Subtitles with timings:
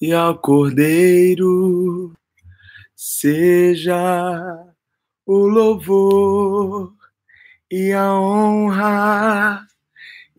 [0.00, 2.14] e ao Cordeiro
[2.96, 3.94] seja
[5.26, 6.94] o louvor
[7.70, 9.66] e a honra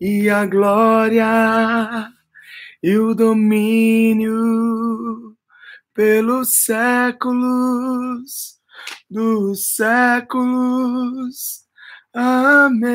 [0.01, 2.11] e a glória
[2.81, 4.35] e o domínio
[5.93, 8.57] pelos séculos
[9.07, 11.63] dos séculos.
[12.11, 12.89] Amém.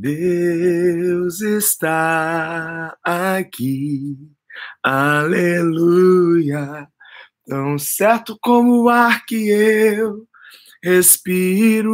[0.00, 4.16] Deus está aqui,
[4.80, 6.86] aleluia.
[7.44, 10.24] Tão certo como o ar que eu
[10.84, 11.90] respiro,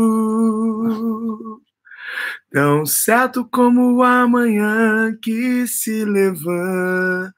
[2.53, 7.33] tão certo como o amanhã que se levanta,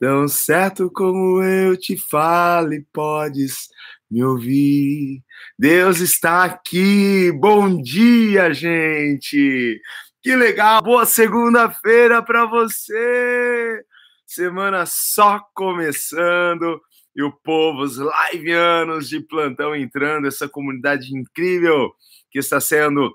[0.00, 3.68] tão certo como eu te falo e podes
[4.10, 5.22] me ouvir.
[5.58, 7.32] Deus está aqui.
[7.32, 9.80] Bom dia, gente.
[10.22, 10.82] Que legal.
[10.82, 13.82] Boa segunda-feira para você.
[14.26, 16.80] Semana só começando
[17.16, 17.98] e o povo, os
[18.32, 21.92] liveanos de plantão entrando, essa comunidade incrível
[22.30, 23.12] que está sendo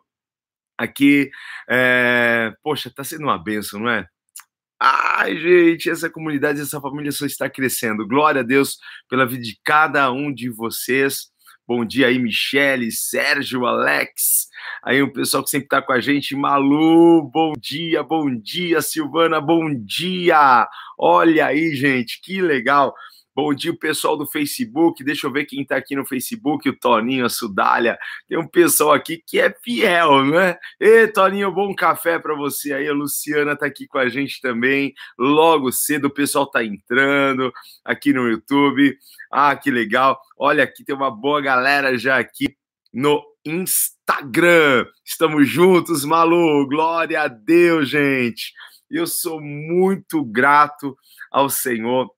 [0.77, 1.31] aqui.
[1.69, 2.53] É...
[2.61, 4.07] Poxa, está sendo uma benção, não é?
[4.79, 8.05] Ai, gente, essa comunidade, essa família só está crescendo.
[8.05, 8.77] Glória a Deus
[9.07, 11.31] pela vida de cada um de vocês.
[11.65, 14.49] Bom dia aí, Michele, Sérgio, Alex.
[14.83, 19.39] Aí o pessoal que sempre está com a gente, Malu, bom dia, bom dia, Silvana,
[19.39, 20.67] bom dia.
[20.99, 22.93] Olha aí, gente, que legal.
[23.35, 25.03] Bom dia, pessoal do Facebook.
[25.03, 27.97] Deixa eu ver quem está aqui no Facebook, o Toninho, a Sudália.
[28.29, 30.55] Tem um pessoal aqui que é fiel, né?
[30.79, 32.87] Ê, Toninho, bom café para você aí.
[32.87, 34.93] A Luciana está aqui com a gente também.
[35.17, 37.51] Logo cedo o pessoal está entrando
[37.83, 38.95] aqui no YouTube.
[39.31, 40.21] Ah, que legal.
[40.37, 42.55] Olha, aqui tem uma boa galera já aqui
[42.93, 44.85] no Instagram.
[45.03, 46.67] Estamos juntos, Malu.
[46.67, 48.53] Glória a Deus, gente.
[48.91, 50.95] Eu sou muito grato
[51.31, 52.11] ao Senhor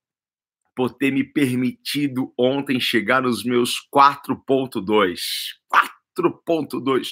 [0.76, 5.19] por ter me permitido ontem chegar nos meus 4.2.
[6.18, 7.08] 4.2.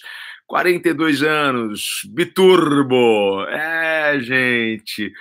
[0.45, 3.45] 42 anos, biturbo.
[3.45, 5.11] É, gente.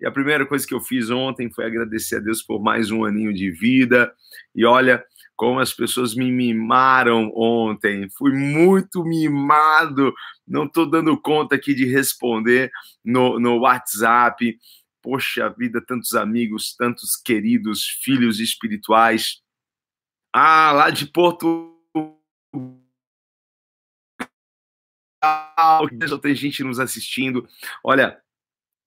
[0.00, 3.04] E a primeira coisa que eu fiz ontem foi agradecer a Deus por mais um
[3.04, 4.12] aninho de vida.
[4.54, 5.02] E olha
[5.36, 8.08] como as pessoas me mimaram ontem.
[8.18, 10.12] Fui muito mimado.
[10.46, 12.70] Não estou dando conta aqui de responder
[13.04, 14.58] no, no WhatsApp
[15.02, 19.42] poxa vida, tantos amigos, tantos queridos filhos espirituais.
[20.32, 21.72] Ah, lá de Porto
[26.06, 27.48] já tem gente nos assistindo.
[27.84, 28.20] Olha,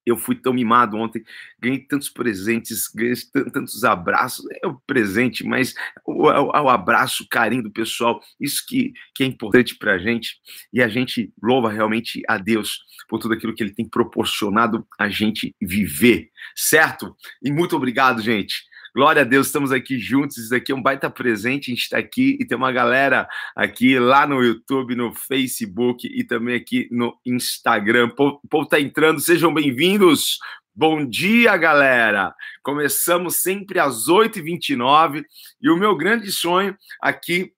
[0.05, 1.23] eu fui tão mimado ontem,
[1.59, 3.15] ganhei tantos presentes, ganhei
[3.51, 4.45] tantos abraços.
[4.63, 5.73] É o presente, mas
[6.05, 10.37] o, o, abraço, o carinho do pessoal, isso que, que é importante para a gente.
[10.71, 12.79] E a gente louva realmente a Deus
[13.09, 17.15] por tudo aquilo que Ele tem proporcionado a gente viver, certo?
[17.41, 18.63] E muito obrigado, gente.
[18.95, 20.37] Glória a Deus, estamos aqui juntos.
[20.37, 21.69] Isso aqui é um baita presente.
[21.69, 26.23] A gente está aqui e tem uma galera aqui lá no YouTube, no Facebook e
[26.23, 28.05] também aqui no Instagram.
[28.17, 30.39] O povo está entrando, sejam bem-vindos.
[30.73, 32.33] Bom dia, galera!
[32.63, 35.25] Começamos sempre às 8h29
[35.61, 37.51] e o meu grande sonho aqui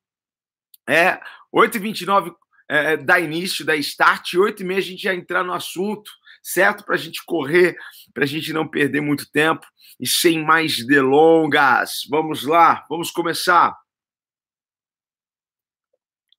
[0.89, 1.19] é
[1.53, 2.33] 8h29
[2.67, 6.09] é, dar início, dar start, 8h30 a gente já entrar no assunto
[6.47, 6.85] certo?
[6.85, 7.77] Para a gente correr,
[8.13, 9.67] para a gente não perder muito tempo.
[9.99, 13.77] E sem mais delongas, vamos lá, vamos começar.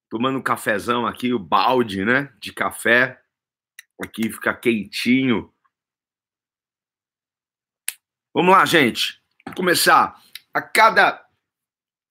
[0.08, 3.20] Tomando um cafezão aqui, o balde, né, de café.
[4.02, 5.52] Aqui fica quentinho.
[8.32, 9.22] Vamos lá, gente.
[9.44, 10.18] Vamos começar.
[10.54, 11.27] A cada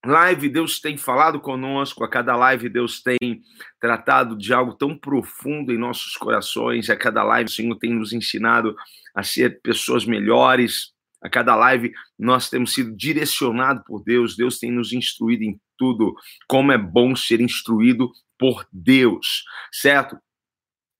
[0.04, 3.42] live Deus tem falado conosco, a cada live Deus tem
[3.80, 8.12] tratado de algo tão profundo em nossos corações, a cada live o Senhor tem nos
[8.12, 8.76] ensinado
[9.14, 14.70] a ser pessoas melhores, a cada live nós temos sido direcionados por Deus, Deus tem
[14.70, 16.14] nos instruído em tudo,
[16.46, 20.16] como é bom ser instruído por Deus, certo?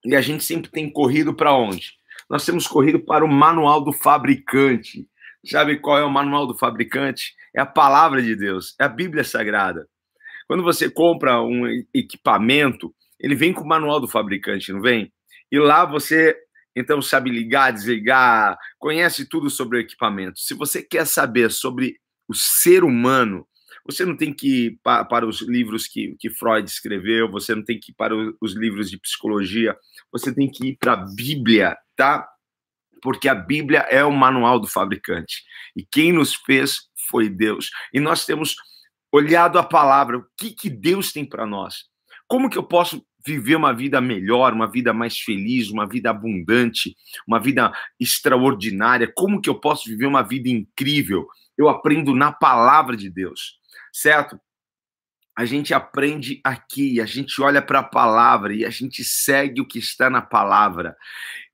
[0.05, 1.93] E a gente sempre tem corrido para onde?
[2.29, 5.07] Nós temos corrido para o manual do fabricante.
[5.45, 7.33] Sabe qual é o manual do fabricante?
[7.55, 9.87] É a palavra de Deus, é a Bíblia Sagrada.
[10.47, 15.11] Quando você compra um equipamento, ele vem com o manual do fabricante, não vem?
[15.51, 16.35] E lá você
[16.75, 20.39] então sabe ligar, desligar, conhece tudo sobre o equipamento.
[20.39, 21.95] Se você quer saber sobre
[22.27, 23.45] o ser humano,
[23.85, 27.79] você não tem que ir para, os livros que, que Freud escreveu, você não tem
[27.79, 29.75] que ir para os livros de psicologia,
[30.11, 32.27] você tem que ir para a Bíblia, tá?
[33.01, 35.43] Porque a Bíblia é o manual do fabricante.
[35.75, 37.69] E quem nos fez foi Deus.
[37.93, 38.55] E nós temos
[39.11, 41.85] olhado a palavra, o que, que Deus tem para nós.
[42.27, 46.95] Como que eu posso viver uma vida melhor, uma vida mais feliz, uma vida abundante,
[47.27, 49.11] uma vida extraordinária?
[49.13, 51.27] Como que eu posso viver uma vida incrível?
[51.57, 53.59] Eu aprendo na palavra de Deus,
[53.91, 54.39] certo?
[55.39, 59.65] A gente aprende aqui, a gente olha para a palavra e a gente segue o
[59.65, 60.97] que está na palavra.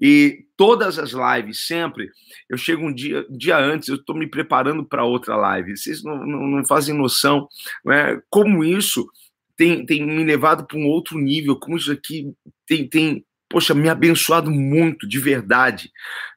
[0.02, 2.10] E todas as lives, sempre,
[2.50, 5.78] eu chego um dia, um dia antes, eu estou me preparando para outra live.
[5.78, 7.48] Vocês não, não, não fazem noção
[7.86, 9.08] né, como isso
[9.56, 12.34] tem, tem me levado para um outro nível, como isso aqui
[12.66, 15.92] tem, tem, poxa, me abençoado muito, de verdade.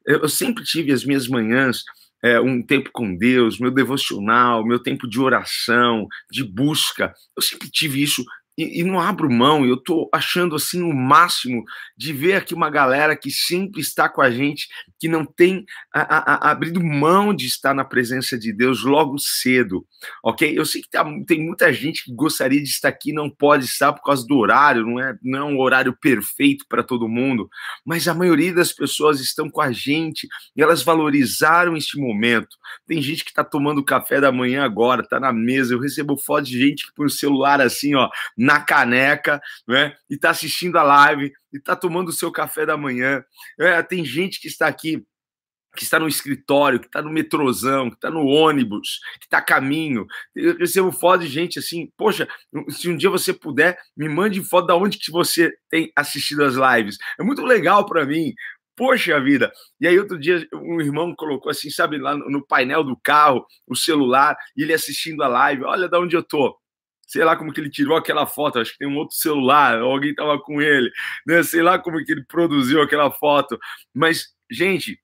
[0.07, 1.83] Eu, eu sempre tive as minhas manhãs,
[2.23, 7.13] é, um tempo com Deus, meu devocional, meu tempo de oração, de busca.
[7.37, 8.25] Eu sempre tive isso
[8.59, 11.63] e, e, não abro mão, eu tô achando assim o máximo
[11.97, 14.67] de ver aqui uma galera que sempre está com a gente,
[14.99, 15.65] que não tem
[15.95, 19.87] a, a, a, abrido mão de estar na presença de Deus logo cedo,
[20.25, 20.59] ok?
[20.59, 23.93] Eu sei que tá, tem muita gente que gostaria de estar aqui, não pode estar
[23.93, 27.49] por causa do horário, não é, não é um horário perfeito para todo mundo,
[27.87, 30.27] mas a maioria das pessoas estão com a gente
[30.57, 32.57] e elas valorizaram este momento.
[32.89, 36.47] Tem gente que está tomando café da manhã agora, está na mesa, eu recebo foto
[36.47, 38.11] de gente que põe o celular assim, ó,
[38.49, 39.95] na caneca, né?
[40.09, 43.23] E está assistindo a live, e está tomando o seu café da manhã.
[43.61, 45.05] É, tem gente que está aqui
[45.77, 49.43] que está no escritório, que está no metrozão, que está no ônibus, que está a
[49.43, 50.07] caminho.
[50.35, 52.27] Eu recebo foto de gente assim, poxa,
[52.71, 56.55] se um dia você puder, me mande foto de onde que você tem assistido as
[56.55, 56.97] lives.
[57.21, 58.33] É muito legal para mim.
[58.75, 59.53] Poxa vida!
[59.79, 63.77] E aí outro dia um irmão colocou assim, sabe, lá no painel do carro, o
[63.77, 66.57] celular, e ele assistindo a live, olha de onde eu tô
[67.09, 70.11] sei lá como que ele tirou aquela foto, acho que tem um outro celular, alguém
[70.11, 70.93] estava com ele,
[71.27, 71.43] né?
[71.43, 73.59] sei lá como que ele produziu aquela foto,
[73.95, 75.01] mas, gente,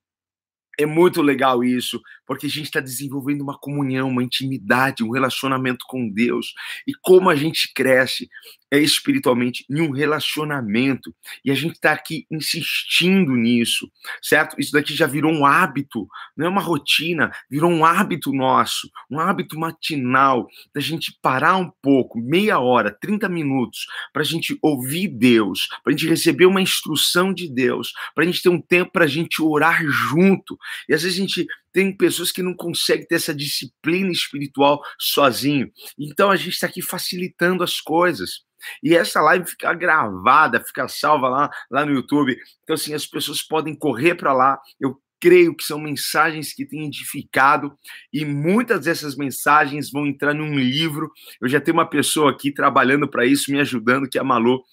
[0.79, 5.85] é muito legal isso, porque a gente está desenvolvendo uma comunhão, uma intimidade, um relacionamento
[5.87, 6.53] com Deus.
[6.87, 8.29] E como a gente cresce
[8.75, 11.15] é, espiritualmente em um relacionamento.
[11.43, 13.89] E a gente está aqui insistindo nisso,
[14.21, 14.59] certo?
[14.59, 19.19] Isso daqui já virou um hábito, não é uma rotina, virou um hábito nosso, um
[19.19, 25.07] hábito matinal, da gente parar um pouco, meia hora, 30 minutos, para a gente ouvir
[25.07, 28.91] Deus, para a gente receber uma instrução de Deus, para a gente ter um tempo
[28.91, 30.57] para a gente orar junto.
[30.89, 35.69] E às vezes a gente tem pessoas que não conseguem ter essa disciplina espiritual sozinho.
[35.99, 38.45] Então a gente está aqui facilitando as coisas.
[38.81, 42.37] E essa live fica gravada, fica salva lá, lá no YouTube.
[42.63, 44.57] Então, assim, as pessoas podem correr para lá.
[44.79, 47.77] Eu creio que são mensagens que têm edificado
[48.13, 51.11] e muitas dessas mensagens vão entrar num livro.
[51.41, 54.63] Eu já tenho uma pessoa aqui trabalhando para isso, me ajudando, que é a Malu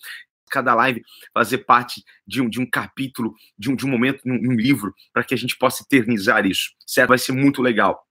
[0.52, 1.02] cada live
[1.32, 4.94] fazer parte de um, de um capítulo, de um, de um momento num, num livro,
[5.12, 7.08] para que a gente possa eternizar isso, certo?
[7.08, 8.06] Vai ser muito legal.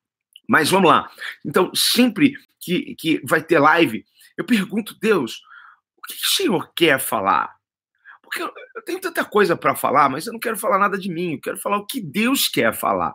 [0.50, 1.10] Mas vamos lá.
[1.46, 4.06] Então, sempre que, que vai ter live,
[4.38, 5.42] eu pergunto, Deus,
[5.98, 7.56] o que, que o Senhor quer falar?
[8.22, 11.12] Porque eu, eu tenho tanta coisa para falar, mas eu não quero falar nada de
[11.12, 13.14] mim, eu quero falar o que Deus quer falar.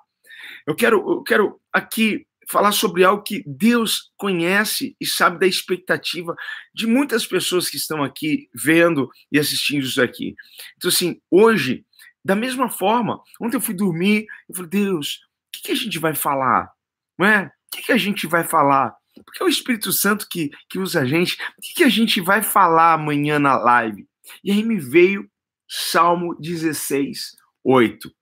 [0.67, 6.35] Eu quero, eu quero aqui falar sobre algo que Deus conhece e sabe da expectativa
[6.75, 10.35] de muitas pessoas que estão aqui vendo e assistindo isso aqui.
[10.77, 11.85] Então, assim, hoje,
[12.25, 15.99] da mesma forma, ontem eu fui dormir, eu falei, Deus, o que, que a gente
[15.99, 16.71] vai falar?
[17.19, 17.47] Não é?
[17.47, 18.95] O que, que a gente vai falar?
[19.25, 21.37] Porque é o Espírito Santo que, que usa a gente.
[21.59, 24.07] O que, que a gente vai falar amanhã na live?
[24.45, 25.29] E aí me veio
[25.69, 28.13] Salmo 16, 8.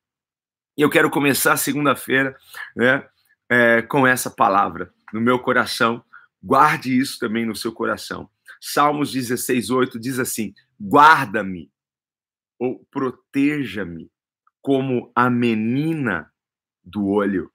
[0.76, 2.36] E eu quero começar segunda-feira,
[2.74, 3.06] né?
[3.48, 6.04] É, com essa palavra no meu coração.
[6.42, 8.28] Guarde isso também no seu coração.
[8.60, 11.70] Salmos 16, 8 diz assim: guarda-me
[12.58, 14.10] ou proteja-me
[14.60, 16.32] como a menina
[16.82, 17.50] do olho.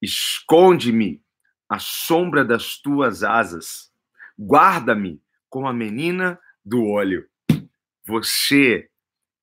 [0.00, 1.22] Esconde-me
[1.68, 3.92] à sombra das tuas asas.
[4.38, 7.28] Guarda-me como a menina do olho.
[8.06, 8.90] Você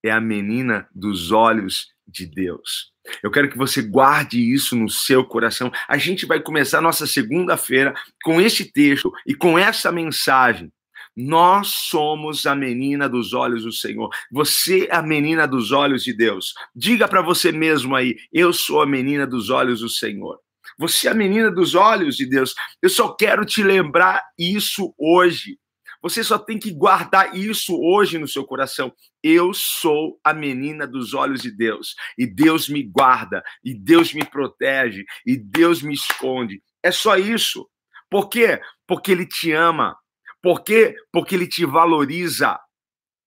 [0.03, 2.91] é a menina dos olhos de Deus.
[3.23, 5.71] Eu quero que você guarde isso no seu coração.
[5.87, 10.71] A gente vai começar nossa segunda-feira com esse texto e com essa mensagem.
[11.15, 14.09] Nós somos a menina dos olhos do Senhor.
[14.31, 16.53] Você é a menina dos olhos de Deus.
[16.75, 20.39] Diga para você mesmo aí: eu sou a menina dos olhos do Senhor.
[20.77, 22.55] Você é a menina dos olhos de Deus.
[22.81, 25.57] Eu só quero te lembrar isso hoje.
[26.01, 28.91] Você só tem que guardar isso hoje no seu coração.
[29.21, 31.95] Eu sou a menina dos olhos de Deus.
[32.17, 36.61] E Deus me guarda, e Deus me protege, e Deus me esconde.
[36.81, 37.69] É só isso.
[38.09, 38.59] Por quê?
[38.87, 39.95] Porque Ele te ama.
[40.41, 40.95] Por quê?
[41.11, 42.59] Porque Ele te valoriza.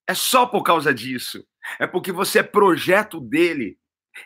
[0.07, 1.45] É só por causa disso.
[1.79, 3.79] É porque você é projeto dele.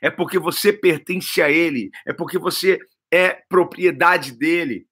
[0.02, 1.90] É porque você pertence a ele.
[2.06, 2.78] É porque você
[3.10, 4.86] é propriedade dele.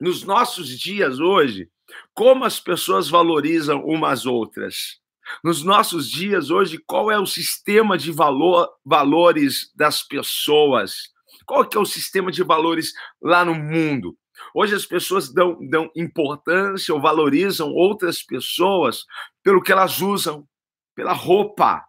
[0.00, 1.68] Nos nossos dias hoje,
[2.14, 5.00] Como as pessoas valorizam umas outras?
[5.42, 11.10] Nos nossos dias hoje, qual é o sistema de valor, valores das pessoas?
[11.44, 14.16] Qual que é o sistema de valores lá no mundo?
[14.54, 19.04] Hoje as pessoas dão, dão importância ou valorizam outras pessoas
[19.42, 20.46] pelo que elas usam,
[20.94, 21.84] pela roupa,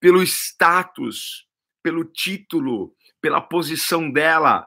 [0.00, 1.46] pelo status,
[1.82, 4.66] pelo título, pela posição dela,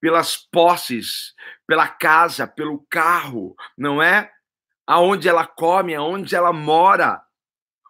[0.00, 1.34] pelas posses,
[1.66, 4.30] pela casa, pelo carro, não é?
[4.86, 7.20] Aonde ela come, aonde ela mora.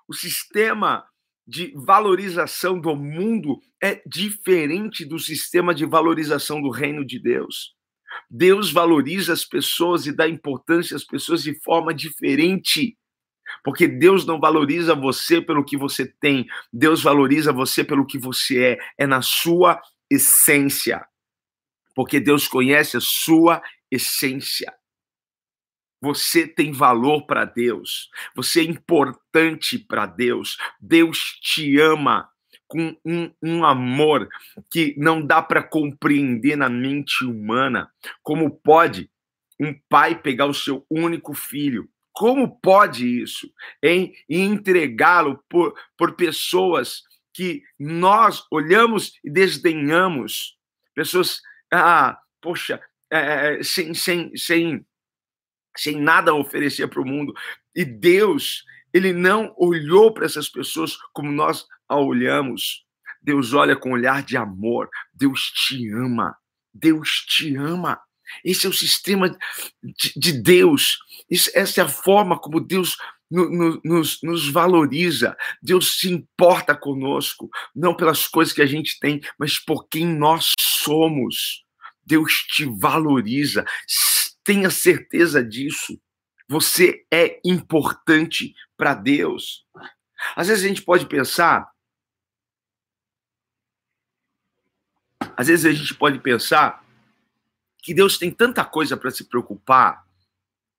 [0.09, 1.05] O sistema
[1.47, 7.75] de valorização do mundo é diferente do sistema de valorização do reino de Deus.
[8.31, 12.97] Deus valoriza as pessoas e dá importância às pessoas de forma diferente.
[13.63, 18.65] Porque Deus não valoriza você pelo que você tem, Deus valoriza você pelo que você
[18.65, 21.07] é, é na sua essência.
[21.97, 23.61] Porque Deus conhece a sua
[23.91, 24.73] essência.
[26.01, 32.29] Você tem valor para Deus, você é importante para Deus, Deus te ama
[32.69, 34.29] com um, um amor
[34.71, 37.91] que não dá para compreender na mente humana.
[38.23, 39.11] Como pode
[39.59, 41.89] um pai pegar o seu único filho?
[42.13, 43.51] Como pode isso?
[43.83, 50.57] Em entregá-lo por, por pessoas que nós olhamos e desdenhamos,
[50.95, 51.43] pessoas,
[51.73, 52.81] ah, poxa,
[53.11, 54.87] é, é sem, sem, sem,
[55.77, 57.33] sem nada a oferecer para o mundo.
[57.75, 62.85] E Deus, ele não olhou para essas pessoas como nós a olhamos.
[63.21, 64.89] Deus olha com um olhar de amor.
[65.13, 66.37] Deus te ama.
[66.73, 68.01] Deus te ama.
[68.45, 69.29] Esse é o sistema
[69.83, 70.99] de, de Deus.
[71.31, 72.97] Isso, essa é a forma como Deus
[73.31, 75.37] no, no, nos, nos valoriza.
[75.63, 80.53] Deus se importa conosco, não pelas coisas que a gente tem, mas por quem nós.
[82.05, 83.65] Deus te valoriza.
[84.45, 86.01] Tenha certeza disso.
[86.49, 89.67] Você é importante para Deus.
[90.37, 91.69] Às vezes a gente pode pensar.
[95.37, 96.85] Às vezes a gente pode pensar
[97.83, 100.05] que Deus tem tanta coisa para se preocupar.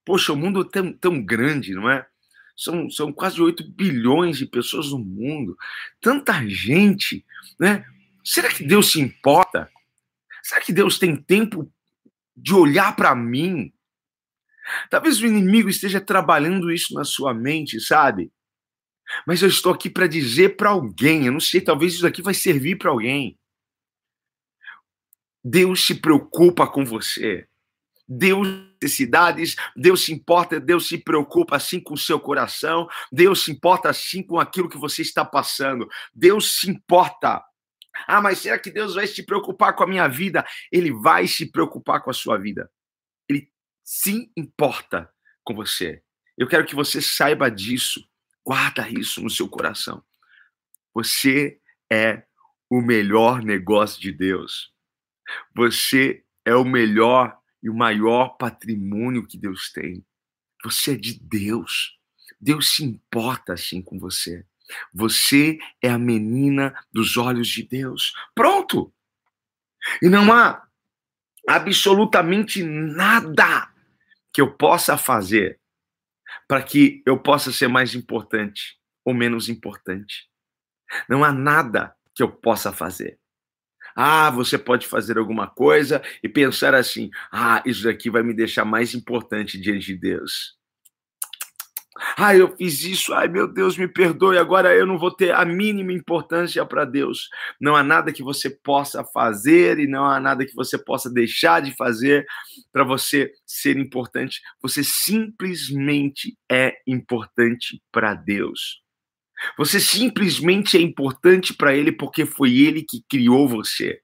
[0.06, 2.08] Poxa, o mundo é tão, tão grande, não é?
[2.56, 5.58] São, são quase 8 bilhões de pessoas no mundo.
[6.02, 7.26] Tanta gente,
[7.60, 7.86] né?
[8.24, 9.70] Será que Deus se importa?
[10.48, 11.70] Será que Deus tem tempo
[12.34, 13.74] de olhar para mim?
[14.90, 18.32] Talvez o inimigo esteja trabalhando isso na sua mente, sabe?
[19.26, 22.34] Mas eu estou aqui para dizer para alguém, eu não sei, talvez isso aqui vai
[22.34, 23.38] servir para alguém.
[25.44, 27.46] Deus se preocupa com você.
[28.08, 28.48] Deus
[28.82, 33.90] necessidades, Deus se importa, Deus se preocupa assim com o seu coração, Deus se importa
[33.90, 35.90] assim com aquilo que você está passando.
[36.16, 37.44] Deus se importa.
[38.06, 40.46] Ah, mas será que Deus vai se preocupar com a minha vida?
[40.72, 42.70] Ele vai se preocupar com a sua vida.
[43.30, 43.50] Ele
[43.84, 45.10] se importa
[45.44, 46.04] com você.
[46.38, 48.08] Eu quero que você saiba disso.
[48.46, 50.04] Guarda isso no seu coração.
[50.94, 51.60] Você
[51.92, 52.24] é
[52.70, 54.74] o melhor negócio de Deus.
[55.56, 60.06] Você é o melhor e o maior patrimônio que Deus tem.
[60.64, 61.98] Você é de Deus.
[62.40, 64.46] Deus se importa assim com você.
[64.94, 68.14] Você é a menina dos olhos de Deus.
[68.36, 68.94] Pronto!
[70.02, 70.66] E não há
[71.48, 73.70] absolutamente nada
[74.34, 75.60] que eu possa fazer
[76.48, 80.30] para que eu possa ser mais importante ou menos importante.
[81.08, 83.20] Não há nada que eu possa fazer.
[83.96, 88.66] Ah, você pode fazer alguma coisa e pensar assim: ah, isso aqui vai me deixar
[88.66, 90.57] mais importante diante de Deus.
[92.18, 95.44] Ah, eu fiz isso, ai meu Deus, me perdoe, agora eu não vou ter a
[95.46, 97.30] mínima importância para Deus.
[97.60, 101.62] Não há nada que você possa fazer e não há nada que você possa deixar
[101.62, 102.26] de fazer
[102.72, 104.42] para você ser importante.
[104.62, 108.82] Você simplesmente é importante para Deus.
[109.58, 114.00] Você simplesmente é importante para Ele porque foi Ele que criou você.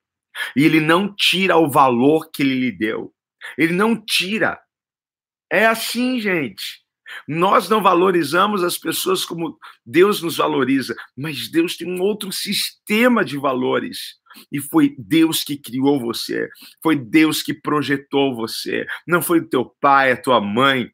[0.55, 3.13] E Ele não tira o valor que Ele lhe deu.
[3.57, 4.59] Ele não tira.
[5.51, 6.83] É assim, gente.
[7.27, 13.24] Nós não valorizamos as pessoas como Deus nos valoriza, mas Deus tem um outro sistema
[13.24, 14.15] de valores.
[14.51, 16.50] E foi Deus que criou você,
[16.82, 20.91] foi Deus que projetou você, não foi o teu pai, a tua mãe,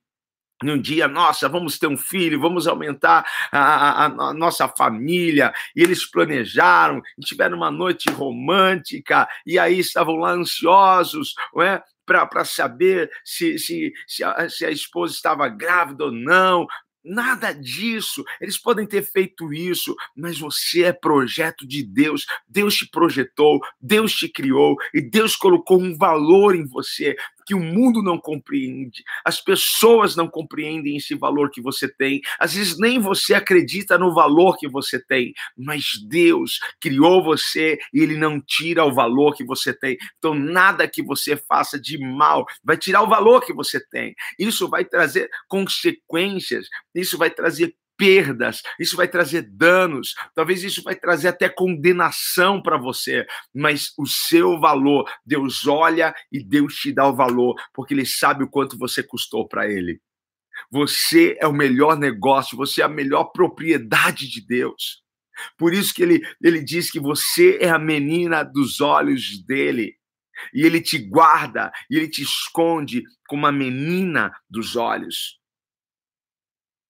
[0.62, 5.54] num dia, nossa, vamos ter um filho, vamos aumentar a, a, a, nossa família.
[5.76, 11.82] E eles planejaram, tiveram uma noite romântica, e aí estavam lá ansiosos, não é?
[12.28, 16.68] Para saber se, se, se, a, se a esposa estava grávida ou não.
[17.04, 18.26] Nada disso.
[18.42, 22.26] Eles podem ter feito isso, mas você é projeto de Deus.
[22.48, 27.16] Deus te projetou, Deus te criou e Deus colocou um valor em você
[27.50, 32.54] que o mundo não compreende, as pessoas não compreendem esse valor que você tem, às
[32.54, 38.16] vezes nem você acredita no valor que você tem, mas Deus criou você e Ele
[38.16, 39.98] não tira o valor que você tem.
[40.20, 44.14] Então, nada que você faça de mal vai tirar o valor que você tem.
[44.38, 50.96] Isso vai trazer consequências, isso vai trazer perdas, isso vai trazer danos, talvez isso vai
[50.96, 57.06] trazer até condenação para você, mas o seu valor, Deus olha e Deus te dá
[57.06, 60.00] o valor, porque ele sabe o quanto você custou para ele.
[60.72, 65.04] Você é o melhor negócio, você é a melhor propriedade de Deus.
[65.58, 69.96] Por isso que ele, ele diz que você é a menina dos olhos dele.
[70.54, 75.40] E ele te guarda, e ele te esconde como a menina dos olhos.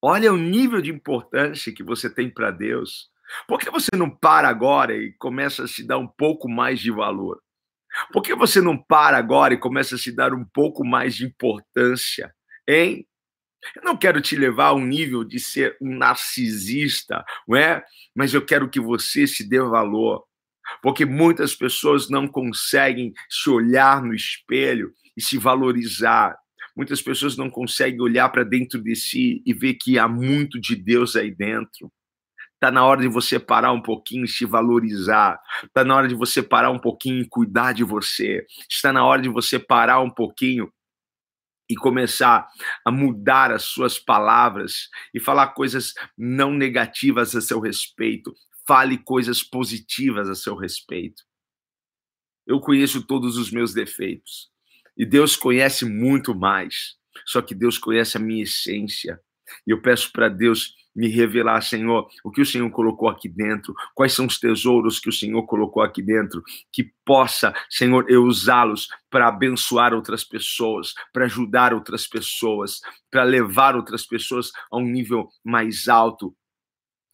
[0.02, 3.10] Olha o nível de importância que você tem para Deus.
[3.48, 6.90] Por que você não para agora e começa a se dar um pouco mais de
[6.90, 7.42] valor?
[8.12, 11.26] Por que você não para agora e começa a se dar um pouco mais de
[11.26, 12.34] importância?
[12.68, 13.06] Hein?
[13.76, 17.84] Eu não quero te levar a um nível de ser um narcisista, não é?
[18.16, 20.24] Mas eu quero que você se dê valor.
[20.82, 26.38] Porque muitas pessoas não conseguem se olhar no espelho e se valorizar.
[26.76, 30.76] Muitas pessoas não conseguem olhar para dentro de si e ver que há muito de
[30.76, 31.92] Deus aí dentro.
[32.54, 35.40] Está na hora de você parar um pouquinho e se valorizar.
[35.64, 38.46] Está na hora de você parar um pouquinho e cuidar de você.
[38.70, 40.70] Está na hora de você parar um pouquinho
[41.70, 42.50] e começar
[42.84, 48.34] a mudar as suas palavras e falar coisas não negativas a seu respeito.
[48.68, 51.24] Fale coisas positivas a seu respeito.
[52.46, 54.50] Eu conheço todos os meus defeitos.
[55.00, 56.98] E Deus conhece muito mais.
[57.26, 59.18] Só que Deus conhece a minha essência.
[59.66, 63.74] E eu peço para Deus me revelar, Senhor, o que o Senhor colocou aqui dentro,
[63.96, 68.90] quais são os tesouros que o Senhor colocou aqui dentro, que possa, Senhor, eu usá-los
[69.10, 75.30] para abençoar outras pessoas, para ajudar outras pessoas, para levar outras pessoas a um nível
[75.44, 76.36] mais alto.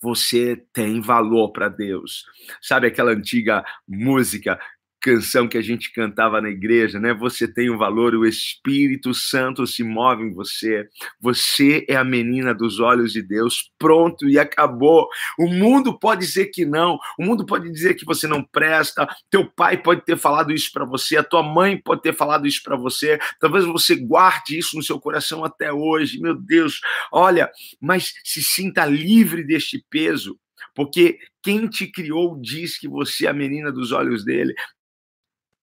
[0.02, 2.24] Você tem valor para Deus.
[2.62, 4.60] Sabe aquela antiga música
[5.06, 7.14] canção que a gente cantava na igreja, né?
[7.14, 10.90] Você tem um valor, o Espírito Santo se move em você.
[11.22, 13.72] Você é a menina dos olhos de Deus.
[13.78, 15.08] Pronto e acabou.
[15.38, 16.98] O mundo pode dizer que não.
[17.20, 19.08] O mundo pode dizer que você não presta.
[19.30, 21.18] Teu pai pode ter falado isso para você.
[21.18, 23.20] A tua mãe pode ter falado isso para você.
[23.40, 26.20] Talvez você guarde isso no seu coração até hoje.
[26.20, 30.36] Meu Deus, olha, mas se sinta livre deste peso.
[30.74, 34.56] Porque quem te criou diz que você é a menina dos olhos dele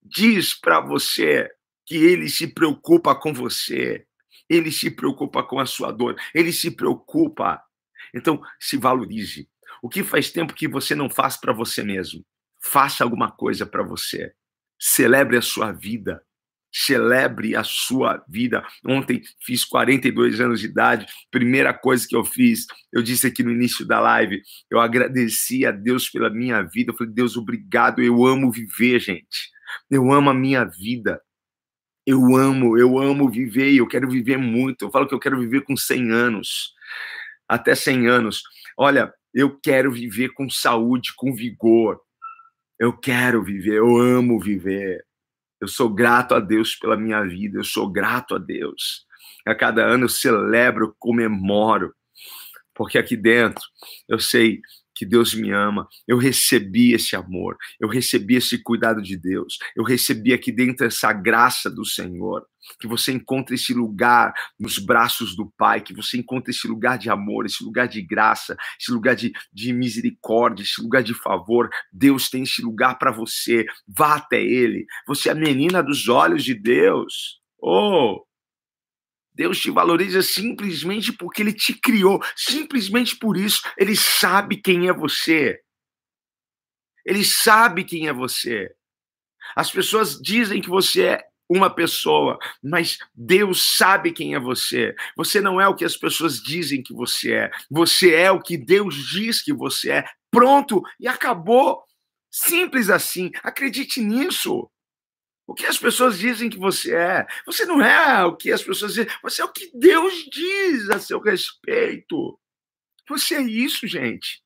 [0.03, 1.49] diz para você
[1.87, 4.07] que ele se preocupa com você,
[4.49, 7.62] ele se preocupa com a sua dor, ele se preocupa.
[8.15, 9.49] Então, se valorize.
[9.83, 12.25] O que faz tempo que você não faz para você mesmo?
[12.62, 14.33] Faça alguma coisa para você.
[14.79, 16.23] Celebre a sua vida.
[16.73, 18.65] Celebre a sua vida.
[18.87, 21.07] Ontem fiz 42 anos de idade.
[21.31, 25.71] Primeira coisa que eu fiz, eu disse aqui no início da live, eu agradeci a
[25.71, 26.93] Deus pela minha vida.
[26.93, 28.03] Eu falei, Deus, obrigado.
[28.03, 29.51] Eu amo viver, gente.
[29.91, 31.21] Eu amo a minha vida.
[32.07, 34.87] Eu amo, eu amo viver e eu quero viver muito.
[34.87, 36.75] Eu falo que eu quero viver com 100 anos,
[37.49, 38.43] até 100 anos.
[38.77, 42.01] Olha, eu quero viver com saúde, com vigor.
[42.79, 45.05] Eu quero viver, eu amo viver.
[45.61, 49.07] Eu sou grato a Deus pela minha vida, eu sou grato a Deus.
[49.47, 51.95] A cada ano eu celebro, comemoro,
[52.75, 53.63] porque aqui dentro
[54.09, 54.61] eu sei
[55.03, 59.83] que Deus me ama, eu recebi esse amor, eu recebi esse cuidado de Deus, eu
[59.83, 62.47] recebi aqui dentro essa graça do Senhor.
[62.81, 67.11] Que você encontre esse lugar nos braços do Pai, que você encontre esse lugar de
[67.11, 71.69] amor, esse lugar de graça, esse lugar de, de misericórdia, esse lugar de favor.
[71.93, 73.67] Deus tem esse lugar para você.
[73.88, 74.87] Vá até Ele.
[75.09, 77.41] Você é a menina dos olhos de Deus.
[77.61, 78.23] Oh,
[79.35, 83.62] Deus te valoriza simplesmente porque Ele te criou, simplesmente por isso.
[83.77, 85.59] Ele sabe quem é você.
[87.05, 88.71] Ele sabe quem é você.
[89.57, 94.95] As pessoas dizem que você é uma pessoa, mas Deus sabe quem é você.
[95.16, 97.51] Você não é o que as pessoas dizem que você é.
[97.71, 100.05] Você é o que Deus diz que você é.
[100.31, 101.83] Pronto e acabou.
[102.31, 103.31] Simples assim.
[103.42, 104.71] Acredite nisso.
[105.47, 107.27] O que as pessoas dizem que você é.
[107.45, 109.13] Você não é o que as pessoas dizem.
[109.23, 112.39] Você é o que Deus diz a seu respeito.
[113.09, 114.43] Você é isso, gente.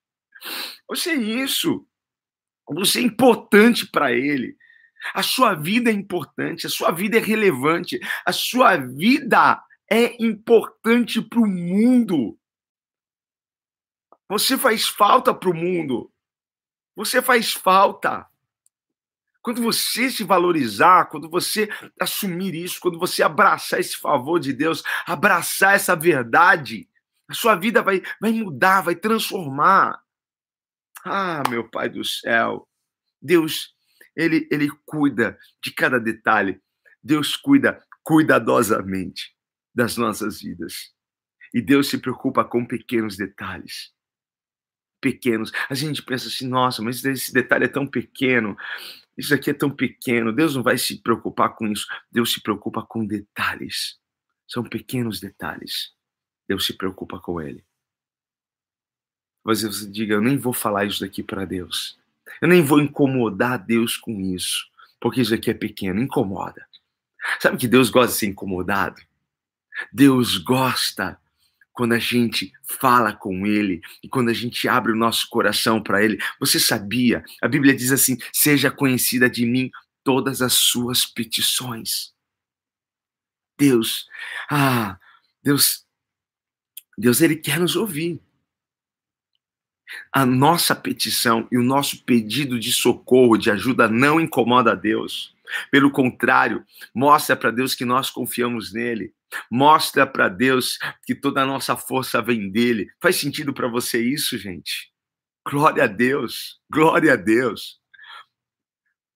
[0.89, 1.87] Você é isso.
[2.69, 4.57] Você é importante para Ele.
[5.15, 11.23] A sua vida é importante, a sua vida é relevante, a sua vida é importante
[11.23, 12.37] para o mundo.
[14.29, 16.13] Você faz falta para o mundo.
[16.97, 18.27] Você faz falta.
[19.47, 21.69] Quando você se valorizar, quando você
[22.01, 26.91] assumir isso, quando você abraçar esse favor de Deus, abraçar essa verdade,
[27.29, 30.03] a sua vida vai, vai mudar, vai transformar.
[31.05, 32.67] Ah, meu Pai do céu,
[33.23, 33.73] Deus,
[34.17, 36.61] ele, ele cuida de cada detalhe.
[37.01, 39.33] Deus cuida cuidadosamente
[39.73, 40.93] das nossas vidas.
[41.55, 43.93] E Deus se preocupa com pequenos detalhes.
[45.01, 45.53] Pequenos.
[45.71, 48.57] A gente pensa assim, nossa, mas esse detalhe é tão pequeno.
[49.17, 50.33] Isso aqui é tão pequeno.
[50.33, 51.87] Deus não vai se preocupar com isso.
[52.11, 53.99] Deus se preocupa com detalhes.
[54.47, 55.93] São pequenos detalhes.
[56.49, 57.65] Deus se preocupa com ele.
[59.45, 61.99] Mas você diga, eu nem vou falar isso daqui para Deus.
[62.41, 64.67] Eu nem vou incomodar Deus com isso,
[65.01, 66.67] porque isso aqui é pequeno, incomoda.
[67.41, 69.01] Sabe que Deus gosta de ser incomodado?
[69.93, 71.21] Deus gosta
[71.77, 76.03] quando a gente fala com Ele e quando a gente abre o nosso coração para
[76.03, 76.19] Ele.
[76.41, 77.23] Você sabia?
[77.41, 79.71] A Bíblia diz assim: seja conhecida de mim
[80.03, 82.15] todas as suas petições.
[83.59, 84.07] Deus,
[84.51, 84.99] ah,
[85.43, 85.85] Deus,
[86.97, 88.21] Deus, Ele quer nos ouvir.
[90.11, 95.36] A nossa petição e o nosso pedido de socorro, de ajuda, não incomoda a Deus.
[95.71, 99.15] Pelo contrário, mostra para Deus que nós confiamos nele.
[99.51, 102.89] Mostra para Deus que toda a nossa força vem dele.
[103.01, 104.93] Faz sentido para você isso, gente?
[105.49, 106.61] Glória a Deus.
[106.71, 107.81] Glória a Deus.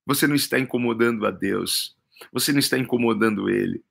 [0.06, 1.96] Você não está incomodando a Deus.
[2.32, 3.82] Você não está incomodando ele.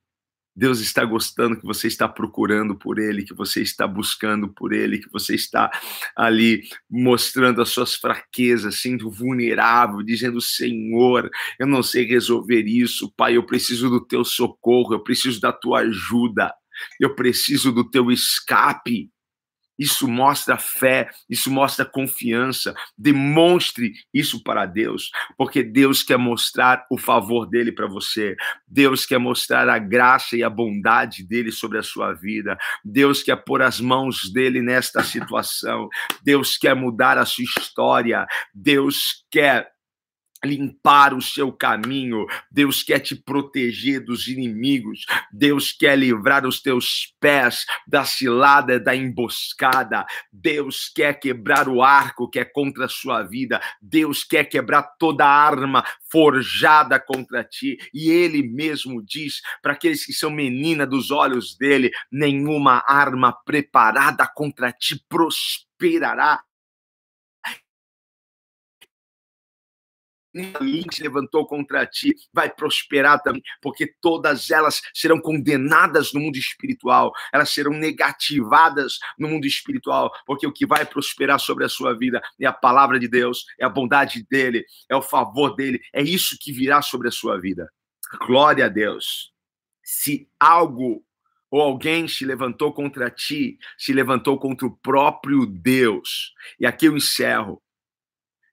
[0.59, 4.99] Deus está gostando que você está procurando por Ele, que você está buscando por Ele,
[4.99, 5.71] que você está
[6.13, 13.37] ali mostrando as suas fraquezas, sendo vulnerável, dizendo: Senhor, eu não sei resolver isso, Pai,
[13.37, 16.53] eu preciso do teu socorro, eu preciso da tua ajuda,
[16.99, 19.09] eu preciso do teu escape.
[19.79, 22.75] Isso mostra fé, isso mostra confiança.
[22.97, 28.35] Demonstre isso para Deus, porque Deus quer mostrar o favor dele para você.
[28.67, 32.57] Deus quer mostrar a graça e a bondade dele sobre a sua vida.
[32.83, 35.87] Deus quer pôr as mãos dele nesta situação.
[36.21, 38.27] Deus quer mudar a sua história.
[38.53, 39.71] Deus quer
[40.43, 47.13] limpar o seu caminho, Deus quer te proteger dos inimigos, Deus quer livrar os teus
[47.19, 53.23] pés da cilada, da emboscada, Deus quer quebrar o arco que é contra a sua
[53.23, 60.05] vida, Deus quer quebrar toda arma forjada contra ti, e ele mesmo diz para aqueles
[60.05, 66.41] que são menina dos olhos dele: nenhuma arma preparada contra ti prosperará
[70.33, 76.37] ninguém se levantou contra ti vai prosperar também, porque todas elas serão condenadas no mundo
[76.37, 81.97] espiritual, elas serão negativadas no mundo espiritual, porque o que vai prosperar sobre a sua
[81.97, 86.01] vida é a palavra de Deus, é a bondade dele, é o favor dele, é
[86.01, 87.69] isso que virá sobre a sua vida.
[88.25, 89.31] Glória a Deus.
[89.83, 91.03] Se algo
[91.51, 96.33] ou alguém se levantou contra ti, se levantou contra o próprio Deus.
[96.59, 97.61] E aqui eu encerro.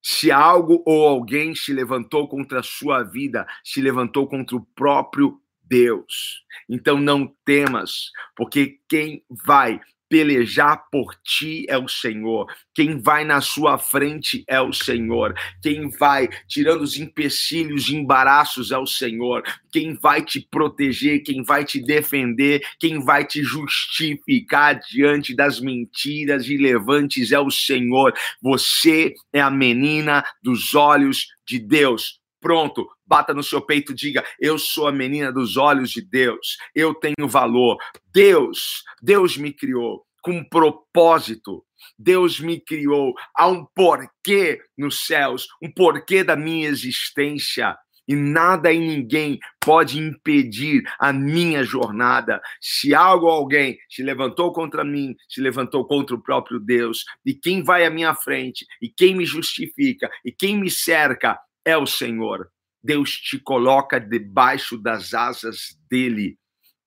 [0.09, 5.41] Se algo ou alguém se levantou contra a sua vida, se levantou contra o próprio
[5.65, 6.45] Deus.
[6.69, 12.47] Então não temas, porque quem vai pelejar por ti é o Senhor.
[12.75, 15.35] Quem vai na sua frente é o Senhor.
[15.63, 19.43] Quem vai tirando os empecilhos e embaraços é o Senhor.
[19.73, 26.49] Quem vai te proteger, quem vai te defender, quem vai te justificar diante das mentiras
[26.49, 28.15] e levantes é o Senhor.
[28.43, 32.21] Você é a menina dos olhos de Deus.
[32.47, 36.95] Pronto, bata no seu peito, diga: Eu sou a menina dos olhos de Deus, eu
[36.95, 37.77] tenho valor.
[38.15, 41.65] Deus, Deus me criou com propósito.
[41.99, 47.77] Deus me criou, há um porquê nos céus, um porquê da minha existência.
[48.07, 52.41] E nada e ninguém pode impedir a minha jornada.
[52.61, 57.35] Se algo ou alguém se levantou contra mim, se levantou contra o próprio Deus, e
[57.35, 61.85] quem vai à minha frente, e quem me justifica, e quem me cerca é o
[61.85, 62.49] Senhor.
[62.83, 66.39] Deus te coloca debaixo das asas dele.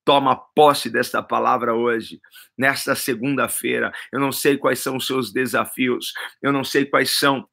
[0.02, 2.18] Toma posse desta palavra hoje,
[2.56, 3.92] nesta segunda-feira.
[4.10, 7.46] Eu não sei quais são os seus desafios, eu não sei quais são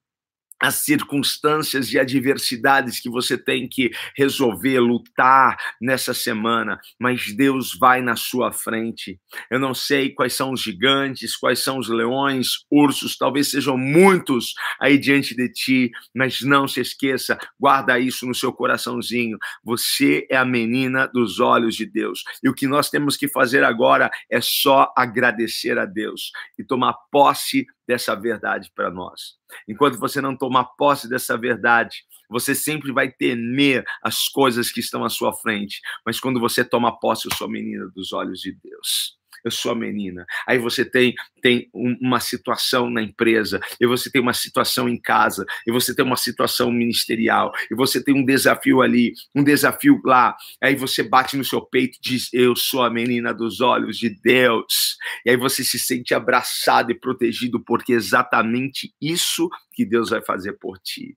[0.60, 8.02] as circunstâncias e adversidades que você tem que resolver, lutar nessa semana, mas Deus vai
[8.02, 9.20] na sua frente.
[9.50, 14.54] Eu não sei quais são os gigantes, quais são os leões, ursos, talvez sejam muitos
[14.80, 19.38] aí diante de ti, mas não se esqueça, guarda isso no seu coraçãozinho.
[19.64, 22.24] Você é a menina dos olhos de Deus.
[22.44, 26.94] E o que nós temos que fazer agora é só agradecer a Deus e tomar
[27.12, 29.36] posse dessa verdade para nós.
[29.68, 35.04] Enquanto você não tomar posse dessa verdade, Você sempre vai temer as coisas que estão
[35.06, 35.80] à sua frente.
[36.06, 39.18] Mas quando você toma posse, eu sou menina dos olhos de Deus
[39.48, 40.26] eu sou a menina.
[40.48, 45.46] Aí você tem, tem uma situação na empresa, e você tem uma situação em casa,
[45.66, 50.36] e você tem uma situação ministerial, e você tem um desafio ali, um desafio lá.
[50.62, 54.10] Aí você bate no seu peito e diz: Eu sou a menina dos olhos de
[54.10, 54.98] Deus.
[55.26, 60.22] E aí você se sente abraçado e protegido, porque é exatamente isso que Deus vai
[60.22, 61.16] fazer por ti.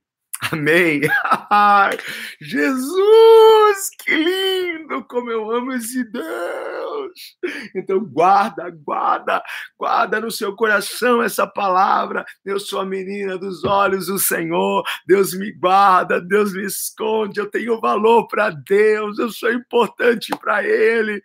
[0.51, 1.03] Amém.
[2.41, 5.05] Jesus, que lindo!
[5.05, 7.37] Como eu amo esse Deus!
[7.75, 9.43] Então, guarda, guarda,
[9.79, 12.25] guarda no seu coração essa palavra.
[12.45, 14.83] Eu sou a menina dos olhos do Senhor.
[15.07, 17.39] Deus me guarda, Deus me esconde.
[17.39, 21.23] Eu tenho valor para Deus, eu sou importante para Ele.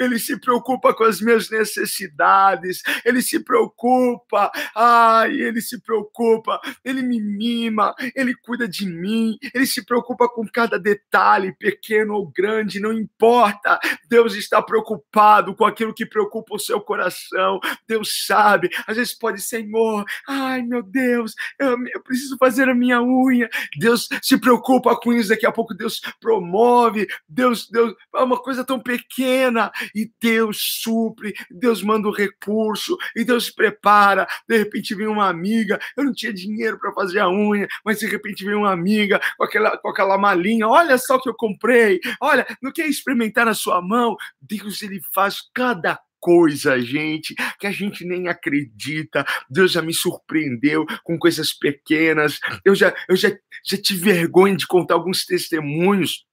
[0.00, 7.02] Ele se preocupa com as minhas necessidades, Ele se preocupa, ai, Ele se preocupa, Ele
[7.02, 12.30] me mima, Ele cuida cuida de mim, ele se preocupa com cada detalhe, pequeno ou
[12.30, 13.80] grande, não importa.
[14.08, 17.58] Deus está preocupado com aquilo que preocupa o seu coração.
[17.88, 18.70] Deus sabe.
[18.86, 23.48] Às vezes pode, Senhor, ai meu Deus, eu, eu preciso fazer a minha unha.
[23.76, 25.30] Deus se preocupa com isso.
[25.30, 27.08] Daqui a pouco Deus promove.
[27.28, 31.34] Deus, Deus, é uma coisa tão pequena e Deus supre.
[31.50, 34.28] Deus manda o um recurso e Deus prepara.
[34.48, 35.80] De repente vem uma amiga.
[35.96, 39.44] Eu não tinha dinheiro para fazer a unha, mas de repente vem uma amiga com
[39.44, 43.54] aquela, com aquela malinha, olha só o que eu comprei, olha, não quer experimentar na
[43.54, 44.16] sua mão?
[44.40, 49.26] Deus, ele faz cada coisa, gente, que a gente nem acredita.
[49.50, 52.40] Deus já me surpreendeu com coisas pequenas.
[52.64, 53.28] Eu já, eu já,
[53.62, 56.24] já tive vergonha de contar alguns testemunhos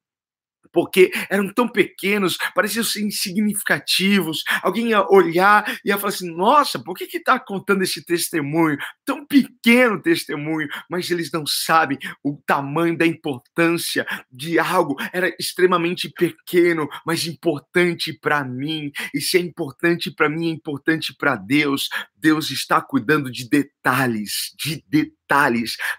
[0.71, 4.43] porque eram tão pequenos, pareciam ser insignificativos.
[4.61, 8.77] Alguém ia olhar e ia falar assim: nossa, por que está contando esse testemunho?
[9.05, 14.95] Tão pequeno testemunho, mas eles não sabem o tamanho da importância de algo.
[15.13, 18.91] Era extremamente pequeno, mas importante para mim.
[19.13, 21.89] E se é importante para mim, é importante para Deus.
[22.15, 25.20] Deus está cuidando de detalhes, de detalhes.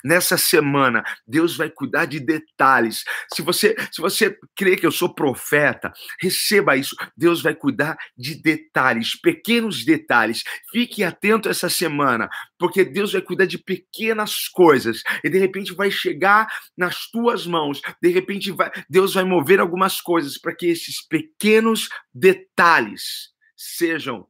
[0.05, 3.05] Nessa semana, Deus vai cuidar de detalhes.
[3.33, 6.95] Se você, se você crê que eu sou profeta, receba isso.
[7.17, 10.43] Deus vai cuidar de detalhes, pequenos detalhes.
[10.71, 15.91] Fique atento essa semana, porque Deus vai cuidar de pequenas coisas e de repente vai
[15.91, 17.81] chegar nas tuas mãos.
[18.03, 24.27] De repente vai, Deus vai mover algumas coisas para que esses pequenos detalhes sejam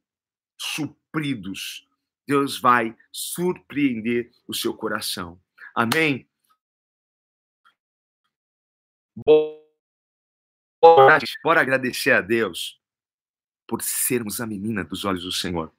[0.58, 1.86] supridos.
[2.26, 5.40] Deus vai surpreender o seu coração.
[5.74, 6.28] Amém?
[10.84, 12.80] Bora, bora agradecer a Deus
[13.66, 15.72] por sermos a menina dos olhos do Senhor.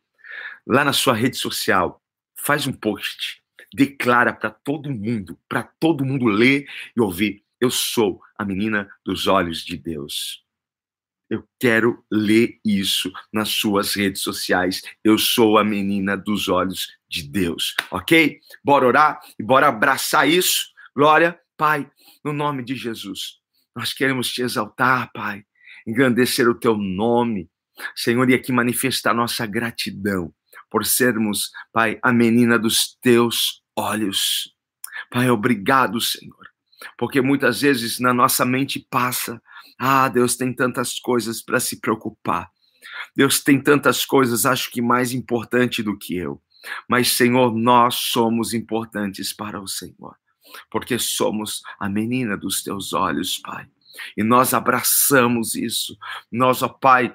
[0.66, 2.02] Lá na sua rede social,
[2.36, 8.22] faz um post, declara para todo mundo, para todo mundo ler e ouvir: eu sou
[8.38, 10.43] a menina dos olhos de Deus.
[11.30, 14.82] Eu quero ler isso nas suas redes sociais.
[15.04, 18.40] Eu sou a menina dos olhos de Deus, ok?
[18.64, 20.68] Bora orar e bora abraçar isso.
[20.96, 21.90] Glória, Pai,
[22.24, 23.40] no nome de Jesus.
[23.76, 25.44] Nós queremos te exaltar, Pai,
[25.88, 27.50] engrandecer o teu nome,
[27.96, 30.34] Senhor, e aqui manifestar nossa gratidão
[30.70, 34.54] por sermos, Pai, a menina dos teus olhos.
[35.10, 36.48] Pai, obrigado, Senhor,
[36.98, 39.42] porque muitas vezes na nossa mente passa
[39.86, 42.50] ah, Deus tem tantas coisas para se preocupar.
[43.14, 46.42] Deus tem tantas coisas, acho que mais importante do que eu.
[46.90, 50.16] Mas, Senhor, nós somos importantes para o Senhor,
[50.72, 53.68] porque somos a menina dos teus olhos, Pai.
[54.16, 55.98] E nós abraçamos isso.
[56.32, 57.14] Nós, ó Pai,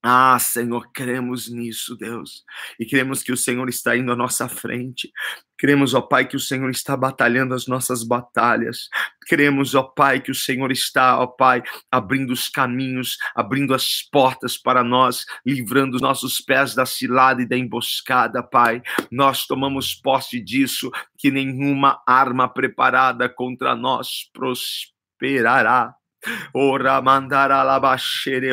[0.00, 2.44] ah, Senhor, cremos nisso, Deus.
[2.78, 5.10] E cremos que o Senhor está indo à nossa frente.
[5.58, 8.88] Cremos, ó Pai, que o Senhor está batalhando as nossas batalhas.
[9.26, 14.56] Cremos, ó Pai, que o Senhor está, ó Pai, abrindo os caminhos, abrindo as portas
[14.56, 18.80] para nós, livrando os nossos pés da cilada e da emboscada, Pai.
[19.10, 25.92] Nós tomamos posse disso, que nenhuma arma preparada contra nós prosperará.
[26.54, 27.00] Ora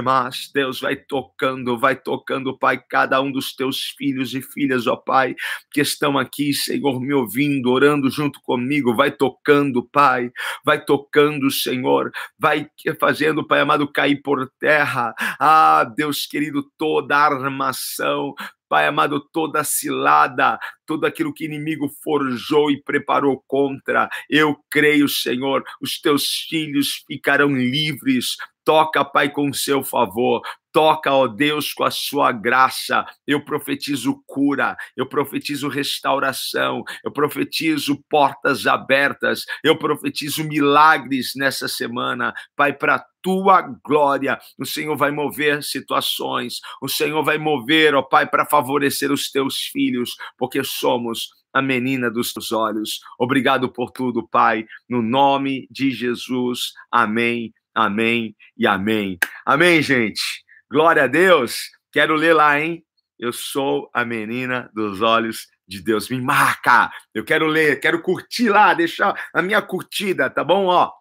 [0.01, 0.49] mais.
[0.53, 5.35] Deus vai tocando, vai tocando, Pai, cada um dos teus filhos e filhas, ó Pai,
[5.71, 8.95] que estão aqui, Senhor, me ouvindo, orando junto comigo.
[8.95, 10.29] Vai tocando, Pai,
[10.63, 12.67] vai tocando, Senhor, vai
[12.99, 15.13] fazendo, Pai amado, cair por terra.
[15.39, 18.33] Ah, Deus querido, toda armação,
[18.67, 24.09] Pai amado, toda cilada, tudo aquilo que inimigo forjou e preparou contra.
[24.29, 28.35] Eu creio, Senhor, os teus filhos ficarão livres.
[28.63, 30.41] Toca, Pai, com o seu favor.
[30.73, 33.05] Toca, ó Deus, com a sua graça.
[33.25, 42.33] Eu profetizo cura, eu profetizo restauração, eu profetizo portas abertas, eu profetizo milagres nessa semana,
[42.57, 44.39] Pai, para tua glória.
[44.55, 49.61] O Senhor vai mover situações, o Senhor vai mover, ó Pai, para favorecer os teus
[49.71, 52.99] filhos, porque somos a menina dos teus olhos.
[53.17, 56.73] Obrigado por tudo, Pai, no nome de Jesus.
[56.91, 59.17] Amém, amém e amém.
[59.43, 60.21] Amém, gente.
[60.69, 61.61] Glória a Deus.
[61.91, 62.83] Quero ler lá, hein?
[63.17, 66.09] Eu sou a menina dos olhos de Deus.
[66.09, 66.91] Me marca.
[67.11, 70.65] Eu quero ler, quero curtir lá, deixar a minha curtida, tá bom?
[70.67, 70.91] Ó,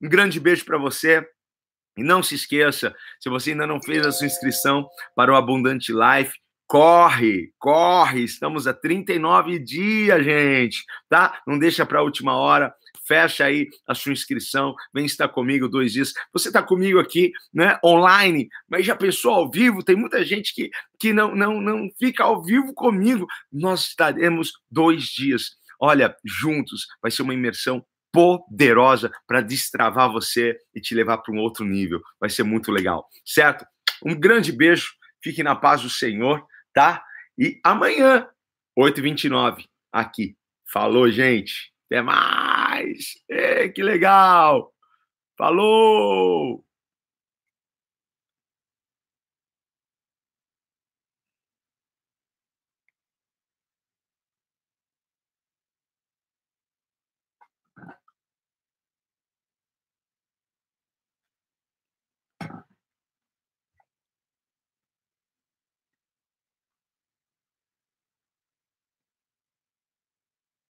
[0.00, 1.26] um grande beijo para você.
[1.96, 5.92] E não se esqueça, se você ainda não fez a sua inscrição para o Abundante
[5.92, 6.32] Life,
[6.66, 8.22] corre, corre.
[8.22, 11.40] Estamos a 39 dias, gente, tá?
[11.46, 12.74] Não deixa para a última hora
[13.06, 16.12] fecha aí a sua inscrição, vem estar comigo dois dias.
[16.32, 19.82] Você está comigo aqui, né, online, mas já pensou ao vivo?
[19.82, 23.26] Tem muita gente que, que não, não, não fica ao vivo comigo.
[23.52, 26.86] Nós estaremos dois dias, olha, juntos.
[27.02, 32.00] Vai ser uma imersão poderosa para destravar você e te levar para um outro nível.
[32.20, 33.64] Vai ser muito legal, certo?
[34.04, 36.44] Um grande beijo, fique na paz do Senhor,
[36.74, 37.02] tá?
[37.38, 38.28] E amanhã,
[38.78, 40.36] 8h29, aqui.
[40.70, 41.72] Falou, gente.
[41.86, 43.14] Até mais!
[43.28, 44.72] É, que legal!
[45.36, 46.64] Falou!